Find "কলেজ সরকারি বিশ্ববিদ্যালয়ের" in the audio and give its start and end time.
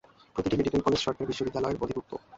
0.83-1.81